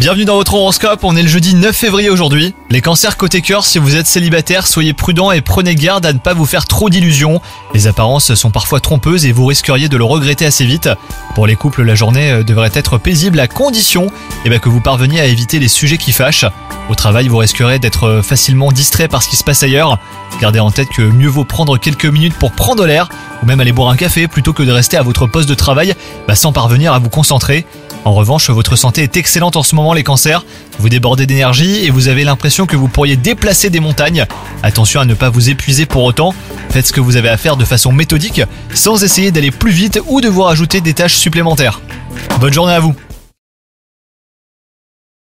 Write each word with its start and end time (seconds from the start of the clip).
Bienvenue 0.00 0.24
dans 0.24 0.34
votre 0.34 0.54
horoscope, 0.54 1.04
on 1.04 1.14
est 1.14 1.22
le 1.22 1.28
jeudi 1.28 1.54
9 1.54 1.74
février 1.76 2.10
aujourd'hui. 2.10 2.56
Les 2.70 2.80
cancers 2.80 3.16
côté 3.16 3.40
cœur, 3.40 3.64
si 3.64 3.78
vous 3.78 3.94
êtes 3.94 4.08
célibataire, 4.08 4.66
soyez 4.66 4.94
prudent 4.94 5.30
et 5.30 5.42
prenez 5.42 5.76
garde 5.76 6.04
à 6.06 6.12
ne 6.12 6.18
pas 6.18 6.34
vous 6.34 6.44
faire 6.44 6.64
trop 6.64 6.90
d'illusions. 6.90 7.40
Les 7.72 7.86
apparences 7.86 8.34
sont 8.34 8.50
parfois 8.50 8.80
trompeuses 8.80 9.24
et 9.24 9.30
vous 9.30 9.46
risqueriez 9.46 9.88
de 9.88 9.96
le 9.96 10.02
regretter 10.02 10.44
assez 10.44 10.64
vite. 10.64 10.88
Pour 11.36 11.46
les 11.46 11.54
couples, 11.54 11.84
la 11.84 11.94
journée 11.94 12.32
euh, 12.32 12.42
devrait 12.42 12.72
être 12.74 12.98
paisible 12.98 13.38
à 13.38 13.46
condition 13.46 14.08
eh 14.44 14.50
ben, 14.50 14.58
que 14.58 14.68
vous 14.68 14.80
parveniez 14.80 15.20
à 15.20 15.26
éviter 15.26 15.60
les 15.60 15.68
sujets 15.68 15.98
qui 15.98 16.10
fâchent. 16.10 16.46
Au 16.88 16.96
travail, 16.96 17.28
vous 17.28 17.36
risquerez 17.36 17.78
d'être 17.78 18.08
euh, 18.08 18.22
facilement 18.22 18.72
distrait 18.72 19.06
par 19.06 19.22
ce 19.22 19.28
qui 19.28 19.36
se 19.36 19.44
passe 19.44 19.62
ailleurs. 19.62 20.00
Gardez 20.40 20.58
en 20.58 20.72
tête 20.72 20.88
que 20.88 21.02
mieux 21.02 21.28
vaut 21.28 21.44
prendre 21.44 21.78
quelques 21.78 22.06
minutes 22.06 22.34
pour 22.34 22.50
prendre 22.50 22.84
l'air 22.86 23.08
ou 23.42 23.46
même 23.46 23.60
aller 23.60 23.72
boire 23.72 23.90
un 23.90 23.96
café 23.96 24.28
plutôt 24.28 24.52
que 24.52 24.62
de 24.62 24.72
rester 24.72 24.96
à 24.96 25.02
votre 25.02 25.26
poste 25.26 25.48
de 25.48 25.54
travail 25.54 25.94
bah, 26.26 26.34
sans 26.34 26.52
parvenir 26.52 26.92
à 26.92 26.98
vous 26.98 27.08
concentrer. 27.08 27.66
En 28.06 28.12
revanche, 28.12 28.50
votre 28.50 28.76
santé 28.76 29.02
est 29.02 29.16
excellente 29.16 29.56
en 29.56 29.64
ce 29.64 29.74
moment 29.74 29.92
les 29.92 30.04
cancers, 30.04 30.44
vous 30.78 30.88
débordez 30.88 31.26
d'énergie 31.26 31.84
et 31.84 31.90
vous 31.90 32.06
avez 32.06 32.22
l'impression 32.22 32.64
que 32.64 32.76
vous 32.76 32.86
pourriez 32.86 33.16
déplacer 33.16 33.68
des 33.68 33.80
montagnes. 33.80 34.26
Attention 34.62 35.00
à 35.00 35.04
ne 35.04 35.14
pas 35.14 35.28
vous 35.28 35.50
épuiser 35.50 35.86
pour 35.86 36.04
autant, 36.04 36.32
faites 36.70 36.86
ce 36.86 36.92
que 36.92 37.00
vous 37.00 37.16
avez 37.16 37.30
à 37.30 37.36
faire 37.36 37.56
de 37.56 37.64
façon 37.64 37.90
méthodique 37.90 38.42
sans 38.72 39.02
essayer 39.02 39.32
d'aller 39.32 39.50
plus 39.50 39.72
vite 39.72 39.98
ou 40.06 40.20
de 40.20 40.28
vous 40.28 40.42
rajouter 40.42 40.80
des 40.80 40.94
tâches 40.94 41.16
supplémentaires. 41.16 41.80
Bonne 42.38 42.52
journée 42.52 42.74
à 42.74 42.78
vous 42.78 42.94